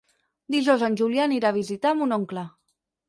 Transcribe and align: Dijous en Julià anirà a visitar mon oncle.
Dijous 0.53 0.85
en 0.87 0.97
Julià 1.01 1.27
anirà 1.31 1.51
a 1.53 1.57
visitar 1.59 1.93
mon 2.01 2.17
oncle. 2.19 2.47